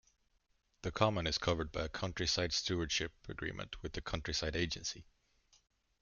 The 0.81 0.89
Common 0.91 1.27
is 1.27 1.37
covered 1.37 1.71
by 1.71 1.83
a 1.83 1.87
Countryside 1.87 2.53
Stewardship 2.53 3.11
agreement 3.29 3.83
with 3.83 3.93
the 3.93 4.01
Countryside 4.01 4.55
Agency. 4.55 5.05